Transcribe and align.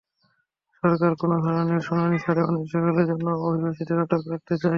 সরকার 0.83 1.11
কোনো 1.15 1.35
ধরনের 1.45 1.81
শুনানি 1.81 2.17
ছাড়াই 2.23 2.47
অনির্দিষ্টকালের 2.49 3.07
জন্য 3.11 3.27
অভিবাসীদের 3.47 3.97
আটক 4.03 4.21
রাখতে 4.31 4.53
চায়। 4.53 4.69